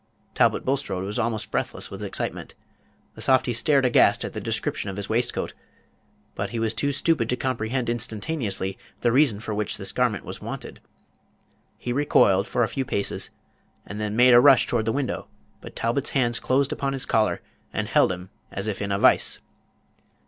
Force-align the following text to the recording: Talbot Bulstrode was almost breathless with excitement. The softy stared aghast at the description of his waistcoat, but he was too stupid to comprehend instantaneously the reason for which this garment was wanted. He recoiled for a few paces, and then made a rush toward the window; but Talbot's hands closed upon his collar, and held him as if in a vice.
Talbot 0.33 0.65
Bulstrode 0.65 1.03
was 1.05 1.19
almost 1.19 1.51
breathless 1.51 1.91
with 1.91 2.03
excitement. 2.03 2.55
The 3.13 3.21
softy 3.21 3.53
stared 3.53 3.85
aghast 3.85 4.25
at 4.25 4.33
the 4.33 4.41
description 4.41 4.89
of 4.89 4.95
his 4.97 5.09
waistcoat, 5.09 5.53
but 6.33 6.49
he 6.49 6.57
was 6.57 6.73
too 6.73 6.91
stupid 6.91 7.29
to 7.29 7.35
comprehend 7.35 7.87
instantaneously 7.87 8.79
the 9.01 9.11
reason 9.11 9.39
for 9.39 9.53
which 9.53 9.77
this 9.77 9.91
garment 9.91 10.25
was 10.25 10.41
wanted. 10.41 10.79
He 11.77 11.93
recoiled 11.93 12.47
for 12.47 12.63
a 12.63 12.67
few 12.67 12.83
paces, 12.83 13.29
and 13.85 14.01
then 14.01 14.15
made 14.15 14.33
a 14.33 14.39
rush 14.41 14.65
toward 14.65 14.85
the 14.85 14.91
window; 14.91 15.27
but 15.61 15.75
Talbot's 15.75 16.09
hands 16.09 16.39
closed 16.39 16.71
upon 16.73 16.93
his 16.93 17.05
collar, 17.05 17.39
and 17.71 17.87
held 17.87 18.11
him 18.11 18.31
as 18.51 18.67
if 18.67 18.81
in 18.81 18.91
a 18.91 18.97
vice. 18.97 19.37